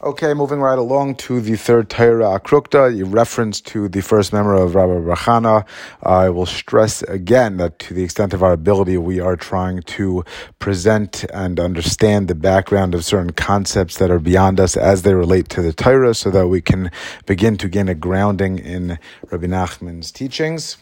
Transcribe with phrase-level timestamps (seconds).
[0.00, 4.54] Okay, moving right along to the third Torah Akrukta, a reference to the first member
[4.54, 5.66] of Rabbi Barchana.
[6.04, 10.24] I will stress again that to the extent of our ability, we are trying to
[10.60, 15.48] present and understand the background of certain concepts that are beyond us as they relate
[15.48, 16.92] to the Torah so that we can
[17.26, 19.00] begin to gain a grounding in
[19.32, 20.76] Rabbi Nachman's teachings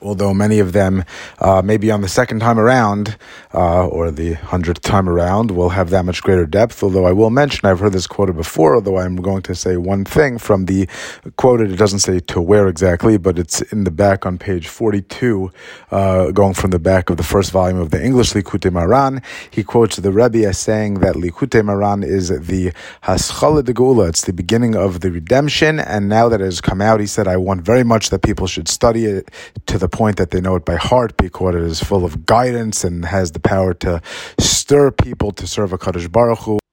[0.00, 1.04] although many of them,
[1.38, 3.16] uh, maybe on the second time around
[3.52, 6.82] uh, or the hundredth time around, will have that much greater depth.
[6.82, 10.04] Although I will mention, I've heard this quoted before, although I'm going to say one
[10.04, 10.88] thing from the
[11.36, 15.50] quoted, it doesn't say to where exactly, but it's in the back on page 42,
[15.90, 19.22] uh, going from the back of the first volume of the English Likutei Moharan.
[19.50, 22.72] He quotes the Rebbe as saying that Likutei Moharan is the
[23.02, 26.80] Haschala de Gula, it's the beginning of the redemption, and now that it has come
[26.80, 29.28] out, he said, I want very much that people should study it
[29.74, 32.84] to the point that they know it by heart because it is full of guidance
[32.84, 34.00] and has the power to
[34.38, 36.63] stir people to serve Hakadosh Baruch Hu.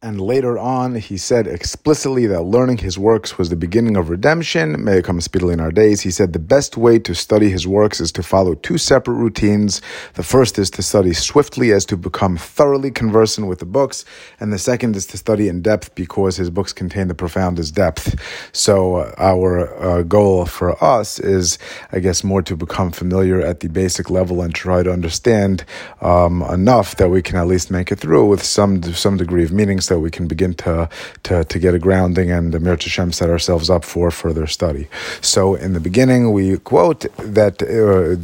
[0.00, 4.84] And later on, he said explicitly that learning his works was the beginning of redemption.
[4.84, 6.02] May it come speedily in our days.
[6.02, 9.82] He said the best way to study his works is to follow two separate routines.
[10.14, 14.04] The first is to study swiftly as to become thoroughly conversant with the books,
[14.38, 18.22] and the second is to study in depth because his books contain the profoundest depth.
[18.52, 21.58] So, uh, our uh, goal for us is,
[21.90, 25.64] I guess, more to become familiar at the basic level and try to understand
[26.02, 29.50] um, enough that we can at least make it through with some some degree of
[29.50, 30.88] meaning so we can begin to,
[31.22, 34.86] to, to get a grounding and the Mir Hashem set ourselves up for further study.
[35.22, 37.66] So in the beginning, we quote that uh,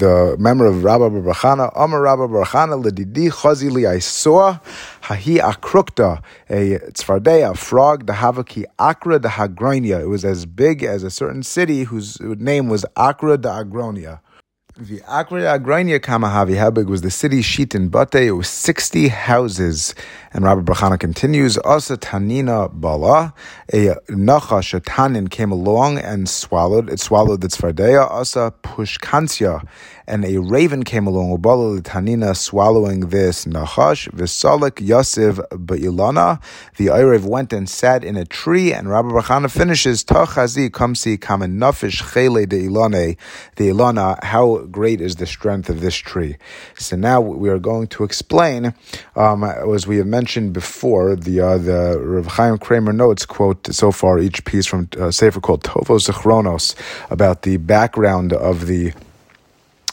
[0.04, 4.58] the member of Rabbi Barachana, Amar Rabbi Barachana, Ledidi Chazili, I saw
[5.02, 10.00] Hahi Akrukta, a tzvardei, a frog, the Havaki Akra the Hagronia.
[10.02, 14.20] It was as big as a certain city whose name was Akra the Agronia.
[14.76, 17.42] How big was the city?
[17.42, 19.94] Sheet in Bate, it was 60 houses.
[20.32, 23.34] And Rabbi Brachana continues, Asa Tanina Bala,
[23.72, 29.64] a Nachash, a Tanin came along and swallowed, it swallowed the Tzvardeya, Asa Pushkansya,
[30.06, 36.42] and a raven came along, Tanina, swallowing this Nachash, Visalik Yasiv Ba'ilana.
[36.76, 41.58] The Erev went and sat in a tree, and Rabbi Brachana finishes, Tachazi Kamsi Kamen
[41.58, 43.16] Nafish Chele de Ilane,
[43.56, 46.36] the Ilana, how great is the strength of this tree.
[46.76, 48.74] So now we are going to explain,
[49.16, 53.90] um, as we have mentioned before, the uh, the Rav Chaim Kramer notes quote so
[53.90, 56.74] far each piece from uh, Sefer called Tovos Zichronos
[57.10, 58.92] about the background of the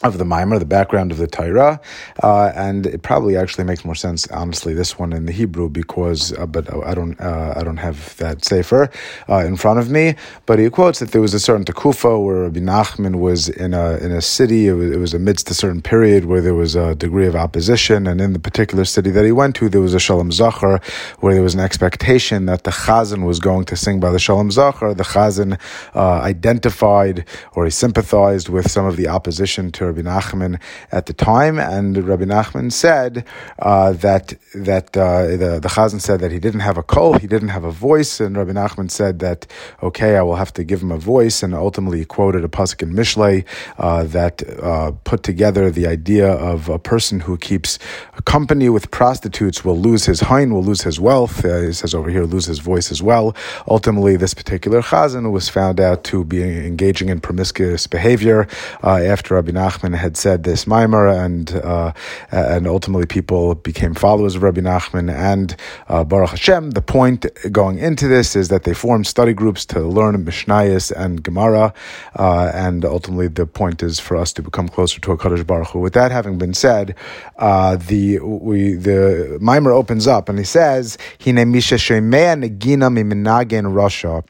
[0.03, 1.79] of the mimer, the background of the Torah,
[2.23, 6.33] uh, and it probably actually makes more sense, honestly, this one in the Hebrew because,
[6.37, 8.89] uh, but I don't, uh, I don't have that sefer
[9.29, 10.15] uh, in front of me.
[10.45, 13.97] But he quotes that there was a certain Takufa where Rabbi Nachman was in a
[13.97, 14.67] in a city.
[14.67, 18.07] It was, it was, amidst a certain period where there was a degree of opposition,
[18.07, 20.81] and in the particular city that he went to, there was a Shalom Zachar
[21.19, 24.51] where there was an expectation that the Chazan was going to sing by the Shalom
[24.51, 24.93] Zachar.
[24.93, 25.59] The Chazan
[25.93, 30.59] uh, identified or he sympathized with some of the opposition to Rabbi Nachman
[30.91, 33.25] at the time, and Rabbi Nachman said
[33.59, 37.27] uh, that that uh, the the Chazan said that he didn't have a kol, he
[37.27, 39.47] didn't have a voice, and Rabbi Nachman said that
[39.83, 42.81] okay, I will have to give him a voice, and ultimately he quoted a pasuk
[42.81, 43.45] in Mishlei
[43.77, 47.79] uh, that uh, put together the idea of a person who keeps
[48.25, 51.43] company with prostitutes will lose his hein, will lose his wealth.
[51.43, 53.35] Uh, he says over here, lose his voice as well.
[53.67, 58.47] Ultimately, this particular Chazan was found out to be engaging in promiscuous behavior
[58.83, 61.93] uh, after Rabbi Nachman Nachman had said this mimer, and uh,
[62.31, 65.55] and ultimately people became followers of Rabbi Nachman and
[65.87, 66.71] uh, Baruch Hashem.
[66.71, 71.23] The point going into this is that they formed study groups to learn Mishnayos and
[71.23, 71.73] Gemara,
[72.17, 75.79] uh, and ultimately the point is for us to become closer to Hakadosh Baruch Hu.
[75.79, 76.95] With that having been said,
[77.37, 83.73] uh, the we the mimer opens up and he says, "Hine misha shemea negina miminagen
[83.73, 84.23] rasha."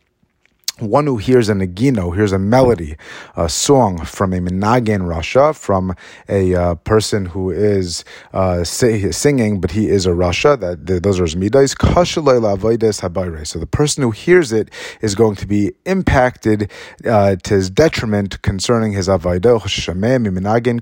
[0.82, 2.96] One who hears a nagino, hears a melody,
[3.36, 5.96] a song from a menagen rasha, from
[6.28, 8.04] a uh, person who is
[8.34, 10.60] uh, singing, but he is a rasha.
[10.60, 11.76] That those are his midas.
[13.48, 14.70] So the person who hears it
[15.02, 16.72] is going to be impacted
[17.06, 20.82] uh, to his detriment concerning his v'hagan,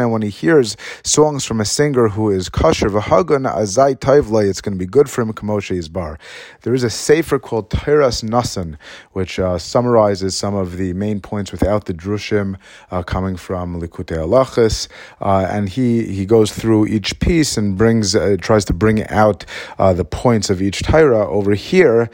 [0.00, 4.72] and when he hears songs from a singer who is kasher v'hagan, azai it's going
[4.72, 5.32] to be good for him.
[5.34, 6.18] Kamoshe bar.
[6.62, 8.76] There is a sefer called Tiras Nasan
[9.12, 12.56] which uh, summarizes some of the main points without the drushim
[12.90, 14.88] uh, coming from Likutei Halachas,
[15.20, 19.44] uh, and he he goes through each piece and brings uh, tries to bring out
[19.78, 21.28] uh, the points of each Torah.
[21.28, 22.10] Over here,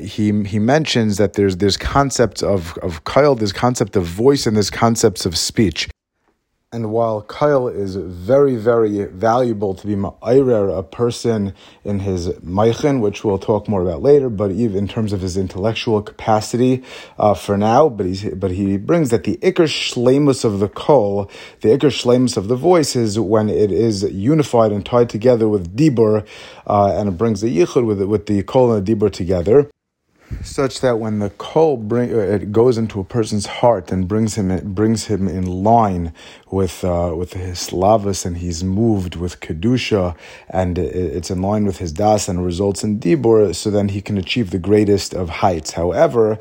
[0.00, 4.56] he he mentions that there's there's concepts of of kyle, there's concept of voice, and
[4.56, 5.88] there's concepts of speech.
[6.74, 11.52] And while Kyle is very, very valuable to be ma'ayrer, a person
[11.84, 15.36] in his maichin, which we'll talk more about later, but even in terms of his
[15.36, 16.82] intellectual capacity
[17.18, 21.30] uh, for now, but, he's, but he brings that the ikr shlemus of the kol,
[21.60, 25.76] the ikr shlemus of the voice is when it is unified and tied together with
[25.76, 26.26] dibur,
[26.66, 29.68] uh, and it brings the yichud with, with the kol and the dibur together
[30.42, 34.34] such that when the kol bring, uh, it goes into a person's heart and brings
[34.34, 36.12] him it brings him in line
[36.50, 40.16] with uh, with his slavas and he's moved with kedusha
[40.48, 44.18] and it's in line with his das and results in dibur, so then he can
[44.18, 45.72] achieve the greatest of heights.
[45.72, 46.38] However,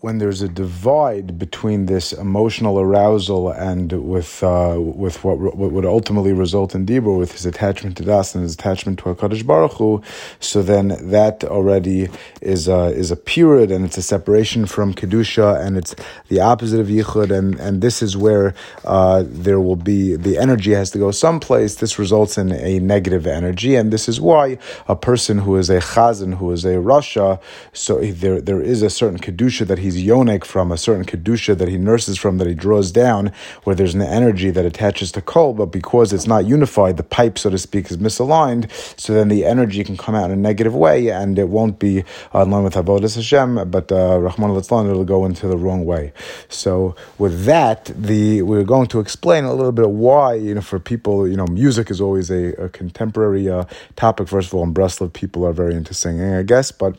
[0.00, 5.84] when there's a divide between this emotional arousal and with uh, with what, what would
[5.84, 9.72] ultimately result in Dibur, with his attachment to Das and his attachment to Hakadosh Baruch
[9.72, 10.02] Hu,
[10.38, 12.08] so then that already
[12.40, 15.94] is a, is a period and it's a separation from kedusha and it's
[16.28, 18.54] the opposite of yichud and and this is where
[18.84, 21.74] uh, there will be the energy has to go someplace.
[21.74, 24.56] This results in a negative energy, and this is why
[24.88, 27.38] a person who is a chazan, who is a rasha,
[27.74, 31.56] so there there is a certain kedusha that he he's yonik from, a certain kedusha
[31.56, 33.32] that he nurses from, that he draws down,
[33.64, 37.38] where there's an energy that attaches to kol, but because it's not unified, the pipe,
[37.38, 38.70] so to speak, is misaligned.
[38.98, 42.04] So then the energy can come out in a negative way, and it won't be
[42.34, 46.12] in line with avodas Hashem, but uh, Rahman al it'll go into the wrong way.
[46.48, 50.78] So with that, the we're going to explain a little bit why, you know, for
[50.78, 53.64] people, you know, music is always a, a contemporary uh,
[53.96, 54.28] topic.
[54.28, 56.98] First of all, in Breslov, people are very into singing, I guess, but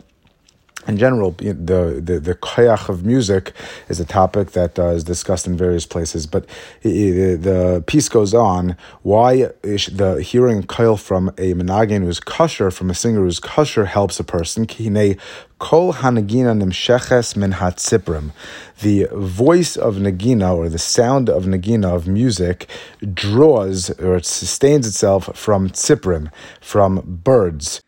[0.88, 3.54] in general, the the the koyach of music
[3.88, 6.26] is a topic that uh, is discussed in various places.
[6.26, 6.48] But
[6.82, 12.90] the, piece goes on why is the hearing koyel from a menagin who's kosher, from
[12.90, 14.66] a singer who's kosher, helps a person.
[14.66, 18.32] Kol hanagina nimsheches min hatziprim.
[18.80, 22.68] The voice of nagina or the sound of nagina of music
[23.14, 27.82] draws or it sustains itself from tziprim, from birds.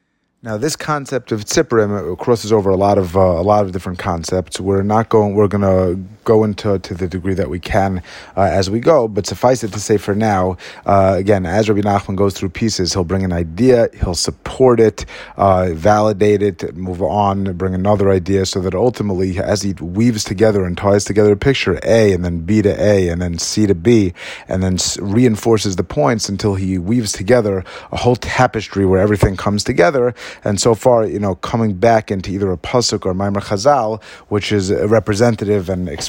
[0.44, 3.98] Now, this concept of tziprim crosses over a lot of uh, a lot of different
[3.98, 4.60] concepts.
[4.60, 5.36] We're not going.
[5.36, 8.02] We're going to go into to the degree that we can
[8.36, 9.08] uh, as we go.
[9.08, 12.94] But suffice it to say, for now, uh, again, as Rabbi Nachman goes through pieces,
[12.94, 15.06] he'll bring an idea, he'll support it,
[15.38, 20.66] uh, validate it, move on, bring another idea, so that ultimately, as he weaves together
[20.66, 23.76] and ties together a picture, A and then B to A and then C to
[23.76, 24.14] B,
[24.48, 29.64] and then reinforces the points until he weaves together a whole tapestry where everything comes
[29.64, 34.02] together and so far, you know, coming back into either a pasuk or Maimer Chazal,
[34.30, 35.90] which is representative and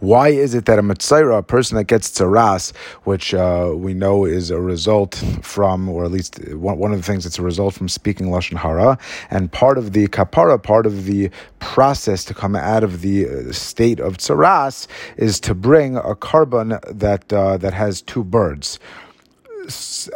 [0.00, 2.74] Why is it that a Mitzayra, a person that gets tzaras,
[3.04, 7.04] which uh, we know is a result from, or at least one, one of the
[7.04, 8.98] things that's a result from speaking Lashon Hara,
[9.30, 13.52] and part of the kapara, part of the process to come out of the uh,
[13.52, 18.78] state of tzaras is to bring a korban that, uh, that has two birds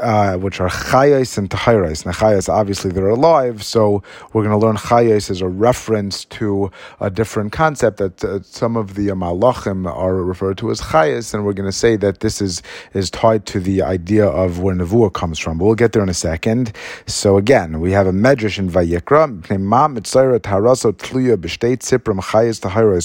[0.00, 2.04] uh, which are chayas and tahirais.
[2.04, 4.02] Now, chayas, obviously, they're alive, so
[4.32, 8.76] we're going to learn chayas as a reference to a different concept that uh, some
[8.76, 12.40] of the malachim are referred to as chayas, and we're going to say that this
[12.40, 12.62] is
[12.94, 15.58] is tied to the idea of where nevuah comes from.
[15.58, 16.72] But we'll get there in a second.
[17.06, 19.28] So again, we have a medrash in Vayikra.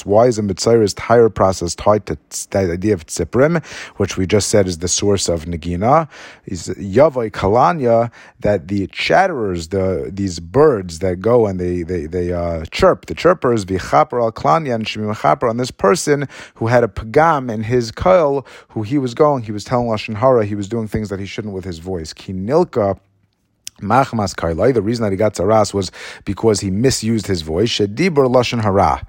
[0.05, 2.17] Why is a mitzayra's tire process tied to
[2.51, 3.65] the idea of tziprim,
[3.97, 6.09] which we just said is the source of nagina?
[6.45, 12.33] Is Yavai Kalanya that the chatterers, the these birds that go and they they, they
[12.33, 16.89] uh, chirp, the chirpers, Vichaper al Kalanya and Shemimachaper on this person who had a
[16.89, 20.67] pagam in his coil, who he was going, he was telling Lashon Hara, he was
[20.67, 22.13] doing things that he shouldn't with his voice.
[22.13, 23.00] Kinilka.
[23.81, 25.91] Machmas Kailai, the reason that he got tzaras was
[26.25, 27.69] because he misused his voice.
[27.69, 29.05] Shedibur Lashon Hara.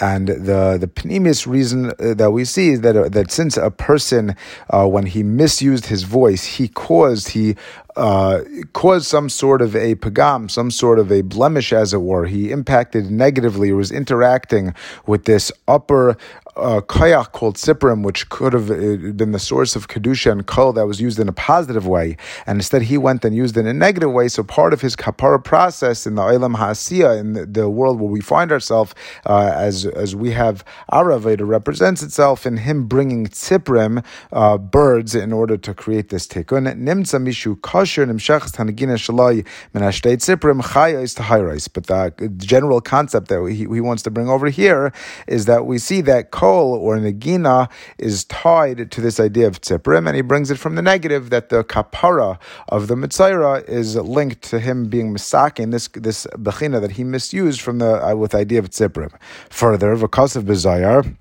[0.00, 3.70] And the the pneumius reason uh, that we see is that uh, that since a
[3.70, 4.34] person,
[4.70, 7.56] uh, when he misused his voice, he caused he
[7.96, 8.40] uh,
[8.72, 12.24] caused some sort of a pagam, some sort of a blemish, as it were.
[12.24, 14.74] He impacted negatively or was interacting
[15.06, 16.16] with this upper
[16.56, 20.72] uh, kayak called Tziprim, which could have uh, been the source of Kedusha and Kol
[20.74, 22.16] that was used in a positive way.
[22.46, 24.28] And instead, he went and used it in a negative way.
[24.28, 28.10] So, part of his kapara process in the Olam Hasiya, in the, the, world where
[28.10, 28.94] we find ourselves,
[29.26, 35.32] uh, as, as we have Araveda, represents itself in him bringing Tziprim, uh, birds, in
[35.32, 36.66] order to create this tikkun.
[36.76, 41.68] Nimtza Mishu kosher nimshachas tanagina shalai min ashtei tziprim chayos tahayros.
[41.72, 44.92] But the general concept that he, he wants to bring over here
[45.26, 50.06] is that we see that kol or nagina is tied to this idea of tziprim,
[50.06, 54.40] and he brings it from the negative that the kapara of the mitzaira is linked
[54.40, 58.38] to him being misakin this this bechina that he misused from the uh, with the
[58.38, 59.12] idea of tziprim.
[59.50, 61.14] Further, because of bezayar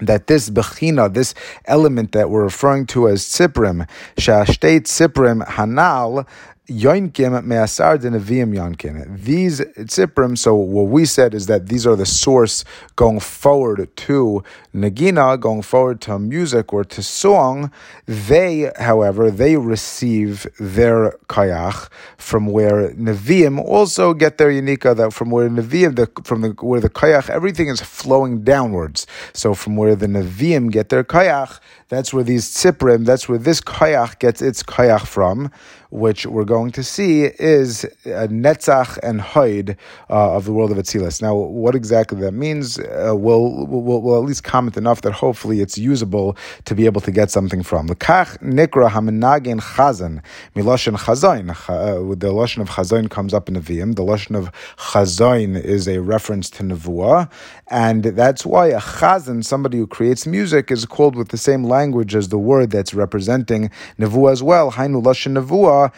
[0.00, 1.34] that this bechina, this
[1.64, 6.26] element that we're referring to as tziprim, shashtei tziprim hanal,
[6.66, 9.22] Yoinkim me'asar de neviim yonkin.
[9.22, 12.64] These tziprim, so what we said is that these are the source
[12.96, 14.42] going forward to
[14.74, 17.70] nagina, going forward to music or to song.
[18.06, 25.30] They, however, they receive their kayach from where neviim also get their yanika, that from
[25.30, 29.06] where neviim, the, from the, where the kayach, everything is flowing downwards.
[29.34, 31.60] So from where the neviim get their kayach,
[31.94, 35.50] that's where these tziprim, that's where this kayach gets its kayach from,
[35.94, 39.76] which we're going to see is a netzach and hoid
[40.10, 41.22] uh, of the world of Atzilus.
[41.22, 45.60] Now, what exactly that means, uh, we'll, we'll, we'll, at least comment enough that hopefully
[45.60, 47.86] it's usable to be able to get something from.
[47.86, 50.20] The kach nikra haminagen chazan,
[50.56, 51.50] miloshen chazain.
[51.68, 53.94] Uh, the lashon of chazain comes up in Nevi'im.
[53.94, 57.30] The lashon of chazain is a reference to nevuah,
[57.68, 61.83] and that's why a chazan, somebody who creates music, is called with the same language
[62.14, 64.72] as the word that's representing nevuah as well.
[64.72, 65.92] Hainu lashon nevuah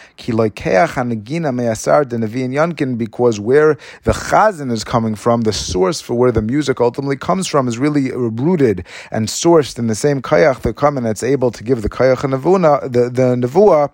[2.52, 7.16] yankin, because where the chazan is coming from, the source for where the music ultimately
[7.16, 11.22] comes from is really rooted and sourced in the same kayach that come and it's
[11.22, 13.90] able to give the kayach and the, the nevuah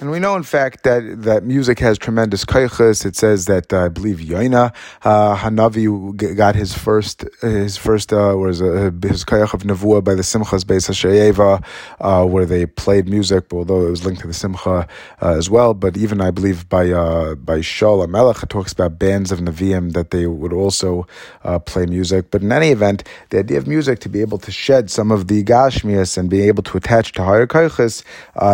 [0.00, 3.06] and we know, in fact, that, that music has tremendous kaychas.
[3.06, 8.34] It says that uh, I believe Yoina uh, Hanavi got his first his first uh,
[8.36, 11.64] was uh, his kayach of nevuah by the Simchas Beis Hashayeva,
[12.00, 14.86] uh, where they played music, although it was linked to the Simcha
[15.22, 15.74] uh, as well.
[15.74, 19.92] But even I believe by uh, by Shaul Amelech, it talks about bands of Nevi'im
[19.92, 21.06] that they would also
[21.64, 22.30] play music.
[22.30, 25.28] But in any event, the idea of music to be able to shed some of
[25.28, 28.02] the gashmias and be able to attach to higher kaychas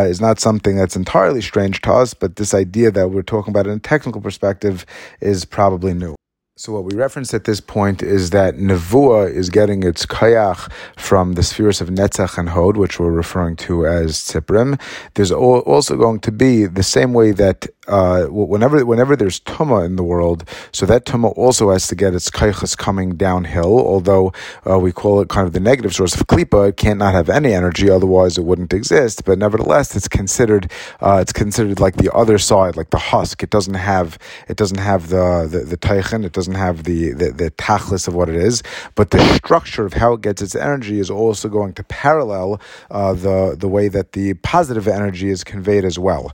[0.09, 3.53] is not something that's entirely entirely strange to us, but this idea that we're talking
[3.53, 4.85] about in a technical perspective
[5.21, 6.17] is probably new.
[6.57, 11.35] So what we reference at this point is that Nevuah is getting its kayach from
[11.35, 14.81] the spheres of Netzach and Hod, which we're referring to as Tziprim.
[15.15, 19.97] There's also going to be the same way that uh, whenever whenever there's tuma in
[19.97, 23.79] the world, so that tuma also has to get its kaychas coming downhill.
[23.81, 24.33] Although
[24.69, 27.29] uh, we call it kind of the negative source of klipa, it can't not have
[27.29, 29.25] any energy, otherwise it wouldn't exist.
[29.25, 30.71] But nevertheless, it's considered
[31.01, 33.43] uh, it's considered like the other side, like the husk.
[33.43, 37.51] It doesn't have it doesn't have the the, the it doesn't have the, the the
[37.53, 38.63] tachlis of what it is.
[38.95, 42.61] But the structure of how it gets its energy is also going to parallel
[42.91, 46.33] uh, the the way that the positive energy is conveyed as well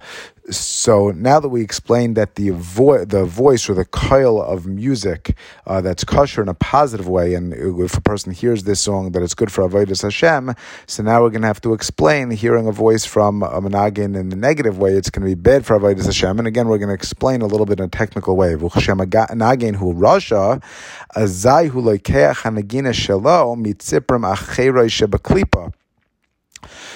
[0.51, 5.37] so now that we explained that the vo- the voice or the coil of music
[5.67, 9.23] uh, that's kosher in a positive way, and if a person hears this song, that
[9.23, 10.55] it's good for avodas Hashem.
[10.87, 14.33] So now we're going to have to explain hearing a voice from a menagin in
[14.33, 14.93] a negative way.
[14.93, 17.47] It's going to be bad for avodas Hashem, and again we're going to explain a
[17.47, 18.55] little bit in a technical way.
[18.55, 19.77] Nagin
[21.15, 23.49] loikeach hanagina shelo.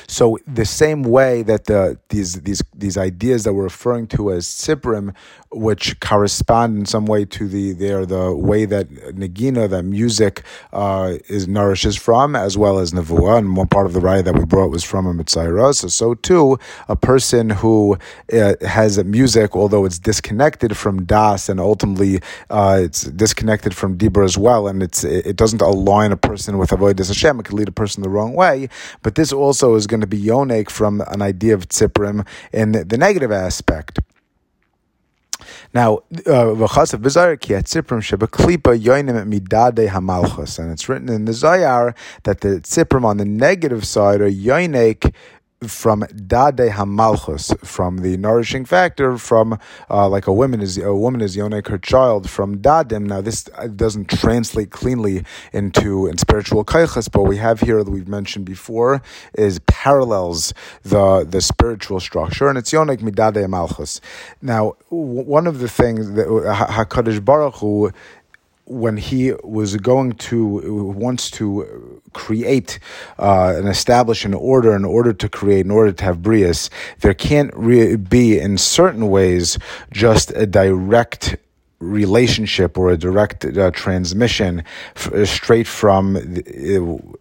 [0.08, 4.46] So the same way that the these these these ideas that we're referring to as
[4.46, 5.14] tziprim,
[5.50, 10.42] which correspond in some way to the they're the way that nagina, that music,
[10.72, 13.38] uh, is nourishes from, as well as nevuah.
[13.38, 15.74] And one part of the raya that we brought was from a mitzayra.
[15.74, 17.98] So so too, a person who
[18.32, 24.24] uh, has music, although it's disconnected from das, and ultimately uh, it's disconnected from dibra
[24.24, 27.40] as well, and it's it doesn't align a person with avodas Hashem.
[27.40, 28.68] It can lead a person the wrong way.
[29.02, 32.96] But this also is going to be yonik from an idea of tziprim in the
[32.98, 33.98] negative aspect.
[35.74, 36.54] Now, uh,
[40.58, 41.94] and it's written in the Zohar
[42.24, 45.14] that the tziprim on the negative side are yonik
[45.68, 49.58] from dade hamalchus, from the nourishing factor, from
[49.90, 53.06] uh, like a woman is a woman is yonik her child from dadim.
[53.06, 57.90] Now this uh, doesn't translate cleanly into in spiritual kaichas, but we have here that
[57.90, 59.02] we've mentioned before
[59.34, 60.52] is parallels
[60.82, 64.00] the the spiritual structure, and it's yonik midade hamalchus.
[64.40, 67.92] Now one of the things that Hakadosh Baruch Hu
[68.72, 72.78] when he was going to wants to create
[73.18, 77.14] uh, and establish an order in order to create in order to have brias there
[77.14, 79.58] can't re- be in certain ways
[79.92, 81.36] just a direct
[81.82, 84.64] relationship or a direct uh, transmission
[84.96, 86.20] f- uh, straight from uh,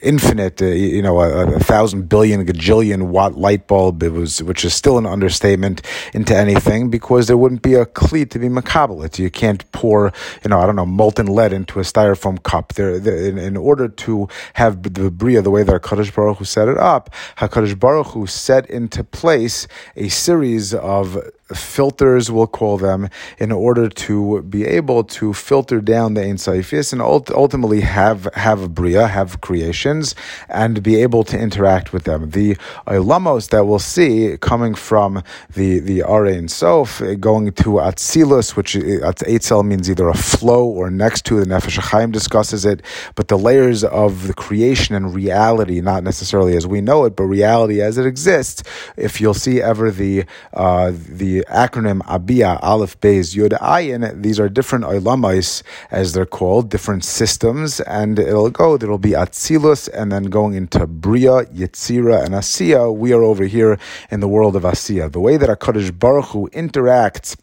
[0.01, 4.63] infinite, uh, you know, a, a, thousand billion gajillion watt light bulb, it was, which
[4.63, 5.82] is still an understatement,
[6.13, 9.01] into anything because there wouldn't be a cleat to be makabel.
[9.18, 10.13] You can't pour,
[10.44, 12.74] you know, I don't know, molten lead into a styrofoam cup.
[12.74, 16.68] There, in, in, order to have the bria the way that Hakadosh Baruch Hu set
[16.68, 21.18] it up, Hakadosh Baruch Hu set into place a series of
[21.53, 26.93] filters, we'll call them, in order to be able to filter down the Ein Saifis
[26.93, 30.15] and ultimately have, have Bria, have creations,
[30.50, 32.29] and be able to interact with them.
[32.31, 32.55] The
[32.88, 39.65] Ilamos that we'll see coming from the, the Ein Sof, going to Atzilus, which Eitzel
[39.65, 42.81] means either a flow or next to, the Nefesh HaChaim discusses it,
[43.15, 47.24] but the layers of the creation and reality, not necessarily as we know it, but
[47.24, 48.63] reality as it exists,
[48.98, 54.50] if you'll see ever the, uh, the acronym Abia, Aleph, Beis, Yud, Ayin, these are
[54.50, 60.26] different olamais, as they're called, different systems, and it'll go, there'll be Atzilus, and then
[60.26, 62.96] going into Bria, Yetzira, and Asiya.
[62.96, 63.78] We are over here
[64.10, 65.12] in the world of Asiya.
[65.12, 67.36] The way that HaKadosh Baruch Hu interacts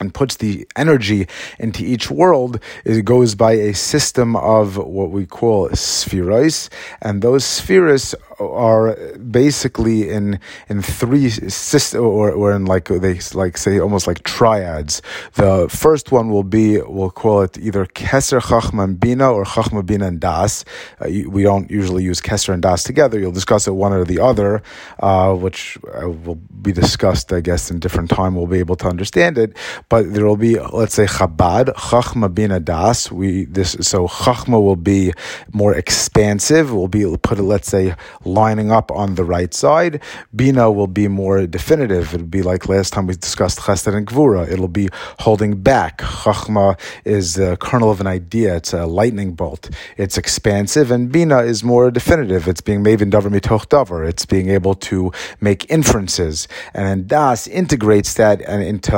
[0.00, 1.26] and puts the energy
[1.58, 6.68] into each world, it goes by a system of what we call spheres,
[7.00, 13.56] and those spheres are basically in in three systems, or, or in like they like
[13.56, 15.02] say almost like triads.
[15.34, 20.06] The first one will be we'll call it either Keser Chachma Bina or Chachma Bina
[20.06, 20.64] and Das.
[21.00, 23.18] Uh, we don't usually use Kesser and Das together.
[23.18, 24.62] You'll discuss it one or the other,
[25.00, 28.34] uh, which uh, will be discussed, I guess, in different time.
[28.34, 29.56] We'll be able to understand it,
[29.88, 33.10] but there will be let's say Chabad Chachma Bina Das.
[33.10, 35.12] We this so Chachma will be
[35.52, 36.72] more expansive.
[36.72, 40.00] Will be put let's say lining up on the right side.
[40.34, 42.14] Bina will be more definitive.
[42.14, 44.50] It'll be like last time we discussed Chesed and Gvura.
[44.50, 44.88] It'll be
[45.20, 45.98] holding back.
[45.98, 48.56] Chachma is the kernel of an idea.
[48.56, 49.70] It's a lightning bolt.
[49.96, 52.48] It's expansive, and Bina is more definitive.
[52.48, 54.08] It's being made in davar mitoch davar.
[54.08, 58.94] It's being able to make inferences, and then Das integrates that and into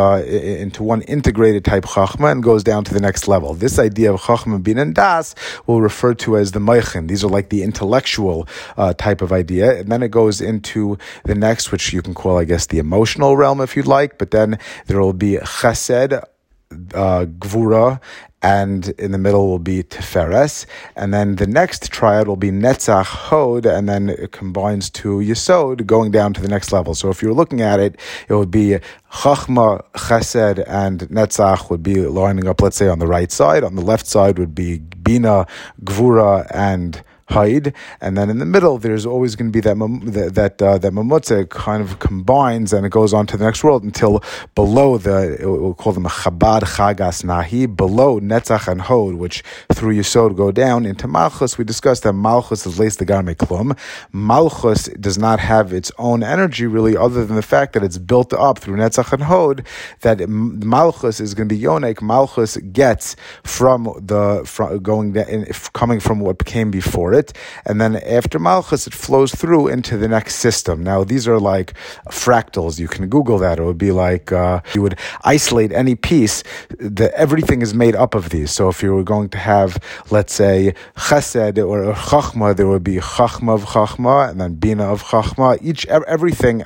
[0.62, 3.54] into one integrated type Chachma and goes down to the next level.
[3.54, 5.34] This idea of Chachma, bin and Das
[5.66, 7.08] will refer to as the Meichin.
[7.08, 9.80] These are like the intellectual uh, type type of idea.
[9.80, 13.36] And then it goes into the next, which you can call, I guess, the emotional
[13.36, 14.18] realm if you'd like.
[14.18, 18.00] But then there will be chesed, uh, gvura,
[18.46, 23.04] and in the middle will be Tiferes, and then the next triad will be Netzach
[23.04, 26.94] Hod, and then it combines to Yesod, going down to the next level.
[26.94, 28.78] So if you're looking at it, it would be
[29.10, 33.64] Chachma, Chesed, and Netzach would be lining up, let's say, on the right side.
[33.64, 35.46] On the left side would be Bina,
[35.82, 40.34] Gvura, and hide, and then in the middle there's always going to be that that
[40.34, 43.82] that, uh, that mamutza kind of combines and it goes on to the next world
[43.82, 44.22] until
[44.54, 49.94] below the we'll call them a Chabad Chagas Nahi below Netzach and Hod, which through
[49.94, 51.58] Yisod go down into Malchus.
[51.58, 53.76] We discussed that Malchus is leis the Garme Klum.
[54.12, 58.32] Malchus does not have its own energy really, other than the fact that it's built
[58.32, 59.66] up through Netzach and Hod.
[60.02, 62.02] That Malchus is going to be Yonek.
[62.02, 67.15] Malchus gets from the from going down, coming from what came before it,
[67.64, 70.82] and then after Malchus, it flows through into the next system.
[70.82, 71.74] Now, these are like
[72.10, 72.78] fractals.
[72.78, 73.58] You can Google that.
[73.58, 76.42] It would be like uh, you would isolate any piece.
[76.78, 78.50] The, everything is made up of these.
[78.50, 79.78] So if you were going to have,
[80.10, 85.02] let's say, Chesed or Chachma, there would be Chachma of Chachma and then Bina of
[85.02, 85.58] Chachma.
[85.62, 86.64] Each everything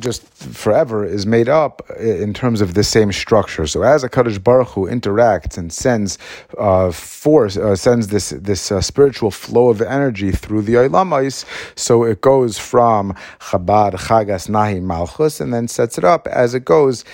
[0.00, 3.66] just forever is made up in terms of the same structure.
[3.66, 6.18] So as Hakadosh Baruch Hu interacts and sends
[6.58, 11.44] uh, force, uh, sends this this uh, spiritual flow of energy through the Olamais,
[11.76, 16.64] so it goes from Chabad, Chagas, Nahi, Malchus, and then sets it up as it
[16.64, 17.04] goes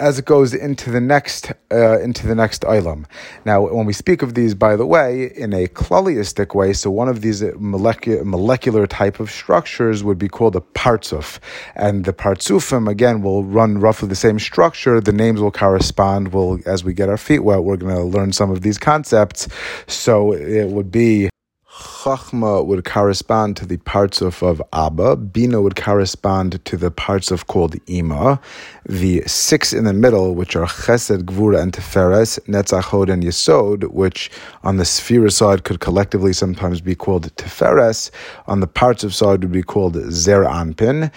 [0.00, 3.06] as it goes into the next uh, into the next ilam.
[3.44, 7.08] Now, when we speak of these, by the way, in a klaliistic way, so one
[7.08, 11.38] of these molecular, molecular type of structures would be called a partsuf,
[11.76, 15.00] and the partsufim again will run roughly the same structure.
[15.00, 16.32] The names will correspond.
[16.32, 19.48] Will as we get our feet wet, we're going to learn some of these concepts.
[19.86, 21.30] So it would be
[21.76, 25.16] Chachma would correspond to the partsuf, of Abba.
[25.16, 28.40] Bina would correspond to the partsuf called Ima.
[28.88, 34.30] The six in the middle, which are Chesed, Gvura, and Teferes, Netzachod, and Yesod, which
[34.62, 38.12] on the sphere side could collectively sometimes be called Teferes.
[38.46, 41.10] On the partsuf side would be called Zer Anpin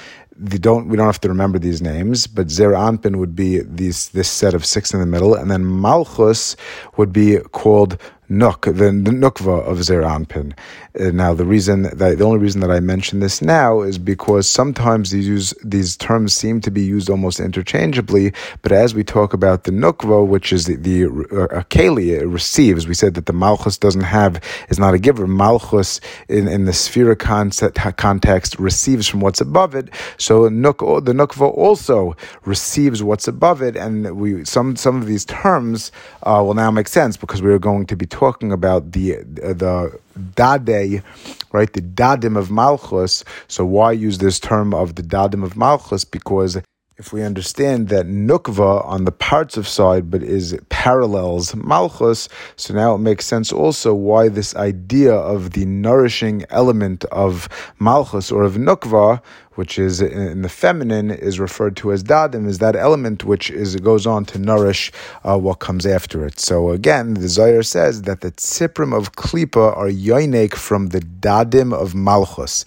[0.59, 4.29] don't we don't have to remember these names, but Zer Anpin would be these this
[4.29, 6.55] set of six in the middle, and then Malchus
[6.97, 7.97] would be called
[8.29, 10.53] nuk, the, the nukva of Zeir Anpin.
[10.99, 14.49] Uh, now, the reason that the only reason that I mention this now is because
[14.49, 18.33] sometimes these use, these terms seem to be used almost interchangeably.
[18.61, 22.87] But as we talk about the nukva, which is the, the uh, it receives.
[22.87, 25.27] We said that the malchus doesn't have is not a giver.
[25.27, 29.89] Malchus in, in the sphere concept, context receives from what's above it.
[30.17, 35.25] So nuk, the nukva also receives what's above it, and we some some of these
[35.25, 35.91] terms
[36.23, 39.99] uh, will now make sense because we are going to be talking about the the
[40.33, 41.03] dade,
[41.51, 41.71] right?
[41.71, 43.23] The dadim of Malchus.
[43.47, 46.03] So why use this term of the dadim of Malchus?
[46.03, 46.57] Because
[46.97, 52.95] if we understand that nukva on the partsuf side but is parallels malchus, so now
[52.95, 57.47] it makes sense also why this idea of the nourishing element of
[57.79, 59.21] malchus or of nukva,
[59.53, 63.75] which is in the feminine, is referred to as dadim, is that element which is
[63.75, 64.91] goes on to nourish
[65.23, 66.39] uh, what comes after it.
[66.39, 71.73] So again, the Zohar says that the tziprim of klipa are yoinek from the dadim
[71.73, 72.65] of malchus.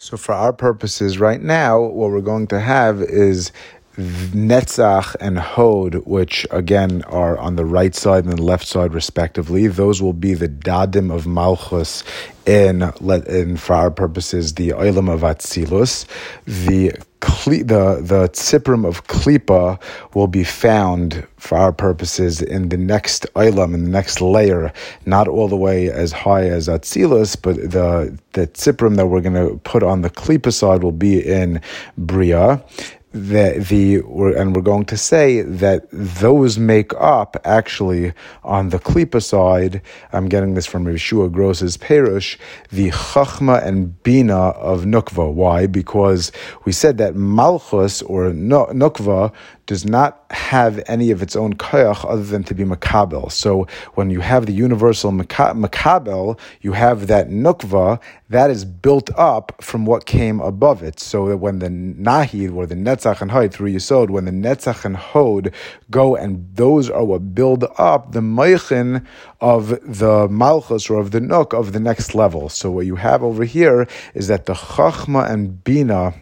[0.00, 3.50] So, for our purposes right now, what we're going to have is
[3.98, 9.66] Netzach and Hod, which again are on the right side and the left side respectively.
[9.66, 12.04] Those will be the Dadim of Malchus
[12.46, 12.92] in,
[13.26, 16.06] in for our purposes, the Olam of Atzilus.
[16.46, 19.80] The the the tziprim of klipa
[20.14, 24.72] will be found for our purposes in the next olam, in the next layer,
[25.04, 29.34] not all the way as high as atzilus, but the the tziprim that we're going
[29.34, 31.60] to put on the klipa side will be in
[31.96, 32.62] bria,
[33.12, 33.96] the the
[34.38, 38.12] and we're going to say that those make up actually
[38.44, 39.80] on the klipa side.
[40.12, 42.36] I'm getting this from Yeshua Gross's Perush,
[42.70, 45.32] the chachma and bina of nukva.
[45.32, 45.66] Why?
[45.66, 46.32] Because
[46.64, 49.32] we said that malchus or nukva
[49.66, 53.32] does not have any of its own koyach other than to be makabel.
[53.32, 59.52] So when you have the universal makabel, you have that nukva that is built up
[59.62, 61.00] from what came above it.
[61.00, 64.84] So that when the nahid or the netzach and hod through yisod, when the netzach
[64.84, 65.52] and hod
[65.90, 69.04] go and those are what build up the meichin
[69.40, 72.48] of the malchus or of the nuk of the next level.
[72.50, 76.14] So what you have over here is that the chachma and bina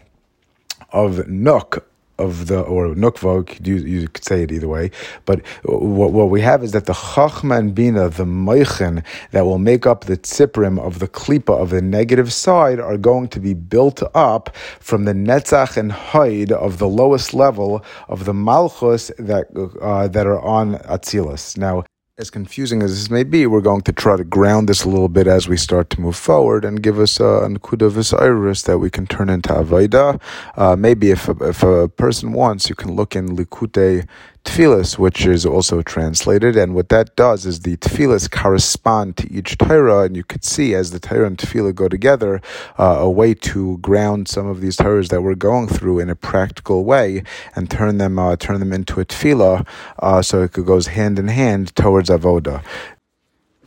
[0.93, 1.83] of nuk
[2.17, 4.91] of the or nukvok, you, you could say it either way.
[5.25, 9.59] But what, what we have is that the chachma and bina, the moichin that will
[9.59, 13.53] make up the tziprim of the klipa of the negative side, are going to be
[13.53, 19.47] built up from the netzach and hide of the lowest level of the malchus that
[19.81, 21.57] uh, that are on atzilus.
[21.57, 21.83] Now
[22.19, 25.07] as confusing as this may be, we're going to try to ground this a little
[25.07, 28.79] bit as we start to move forward and give us a, a nakuda iris that
[28.79, 30.19] we can turn into avodah.
[30.55, 34.07] Uh, maybe if a, if a person wants, you can look in likute
[34.43, 36.55] tefillas, which is also translated.
[36.55, 40.73] And what that does is the tefillas correspond to each Torah, and you could see
[40.73, 42.41] as the Torah and tefillah go together,
[42.77, 46.15] uh, a way to ground some of these Torahs that we're going through in a
[46.15, 47.23] practical way
[47.55, 49.67] and turn them uh, turn them into a tefillah,
[49.99, 52.63] uh, so it goes hand in hand towards avoda.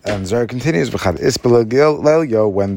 [0.03, 1.03] And Zara continues, when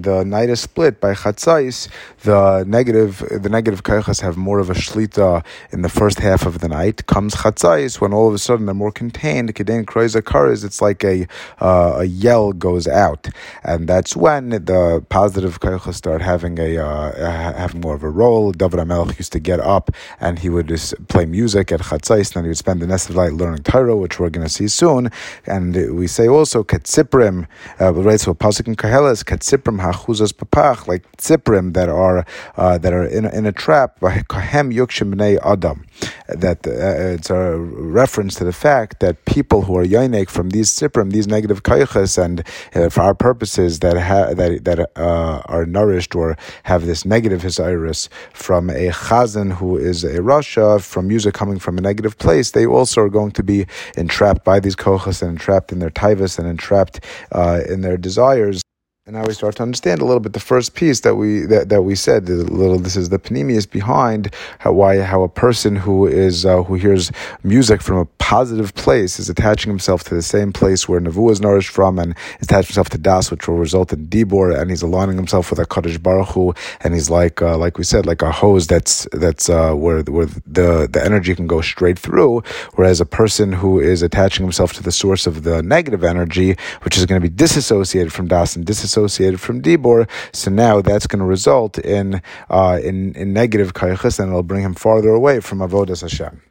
[0.01, 1.87] the night is split by chatzais,
[2.23, 6.59] the negative the negative kaichas have more of a shlita in the first half of
[6.59, 7.05] the night.
[7.05, 9.55] Comes chatzais when all of a sudden they're more contained.
[9.55, 11.25] Kedain kroiza it's like a
[11.61, 13.29] uh, a yell goes out,
[13.63, 18.51] and that's when the positive kaichas start having a uh, having more of a role.
[18.51, 22.33] David HaMelech used to get up and he would just play music at chatzais, and
[22.33, 24.51] then he would spend the rest of the night learning Torah, which we're going to
[24.51, 25.09] see soon.
[25.45, 27.47] And we say also ketzip tziprim,
[27.79, 28.19] uh, right?
[28.19, 32.25] So pasuk in Koheles, katziprim hachuzas papach, like tziprim that are
[32.57, 33.99] uh, that are in a, in a trap.
[33.99, 35.85] Kahem yukshim adam.
[36.27, 40.71] That uh, it's a reference to the fact that people who are yoinek from these
[40.71, 42.43] tziprim, these negative kaychas, and
[42.75, 47.41] uh, for our purposes that ha- that that uh, are nourished or have this negative
[47.41, 52.51] hisiris from a chazan who is a rasha from music coming from a negative place,
[52.51, 56.39] they also are going to be entrapped by these kochas and entrapped in their taivas
[56.39, 58.62] and entrapped uh, in their desires.
[59.05, 61.67] And now we start to understand a little bit the first piece that we that,
[61.67, 62.29] that we said.
[62.29, 66.63] A little, this is the panemius behind how why how a person who is uh,
[66.63, 67.11] who hears
[67.43, 71.41] music from a positive place is attaching himself to the same place where Navu is
[71.41, 74.81] nourished from, and is attaching himself to Das, which will result in Dibor, and he's
[74.81, 78.31] aligning himself with Hakadosh Baruch Hu, and he's like uh, like we said, like a
[78.31, 82.41] hose that's that's uh, where where the the energy can go straight through.
[82.75, 86.97] Whereas a person who is attaching himself to the source of the negative energy, which
[86.97, 90.07] is going to be disassociated from Das and disassociated associated from Dibor.
[90.33, 94.63] So now that's going to result in uh, in, in negative kaychas, and it'll bring
[94.63, 96.41] him farther away from Avodas Hashem.